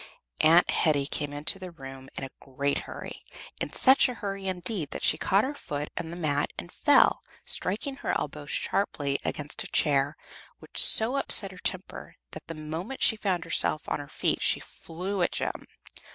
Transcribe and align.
Aunt 0.39 0.71
Hetty 0.71 1.05
came 1.05 1.31
into 1.31 1.59
the 1.59 1.69
room 1.69 2.09
in 2.17 2.23
a 2.23 2.31
great 2.39 2.79
hurry 2.89 3.21
in 3.59 3.71
such 3.71 4.09
a 4.09 4.15
hurry, 4.15 4.47
indeed, 4.47 4.89
that 4.89 5.03
she 5.03 5.15
caught 5.15 5.43
her 5.43 5.53
foot 5.53 5.89
in 5.95 6.09
the 6.09 6.15
matting 6.17 6.55
and 6.57 6.71
fell, 6.71 7.21
striking 7.45 7.97
her 7.97 8.09
elbow 8.19 8.47
sharply 8.47 9.19
against 9.23 9.63
a 9.63 9.67
chair, 9.67 10.17
which 10.57 10.79
so 10.83 11.17
upset 11.17 11.51
her 11.51 11.59
temper 11.59 12.15
that 12.31 12.47
the 12.47 12.55
moment 12.55 13.03
she 13.03 13.15
found 13.15 13.43
herself 13.43 13.87
on 13.87 13.99
her 13.99 14.09
feet 14.09 14.41
she 14.41 14.59
flew 14.59 15.21
at 15.21 15.33
Jem. 15.33 15.67